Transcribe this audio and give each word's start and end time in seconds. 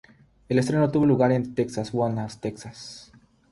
El 0.49 0.57
estreno 0.57 0.89
tuvo 0.89 1.05
lugar 1.05 1.31
en 1.31 1.53
The 1.53 1.67
Woodlands, 1.93 2.39
Texas. 2.41 3.11